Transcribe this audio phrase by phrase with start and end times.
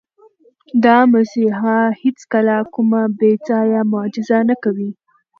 [0.83, 4.91] دا مسیحا هیڅکله کومه بې ځایه معجزه نه کوي.